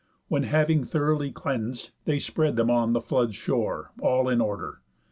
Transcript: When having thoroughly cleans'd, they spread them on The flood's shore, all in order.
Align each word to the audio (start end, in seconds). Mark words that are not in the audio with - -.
When 0.29 0.41
having 0.45 0.83
thoroughly 0.83 1.29
cleans'd, 1.29 1.91
they 2.05 2.17
spread 2.17 2.55
them 2.55 2.71
on 2.71 2.93
The 2.93 3.01
flood's 3.01 3.35
shore, 3.35 3.91
all 3.99 4.27
in 4.29 4.41
order. 4.41 4.81